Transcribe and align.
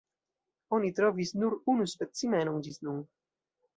Oni 0.77 0.89
trovis 0.99 1.33
nur 1.43 1.55
unu 1.75 1.85
specimenon 1.93 2.61
ĝis 2.69 2.85
nun. 2.89 3.05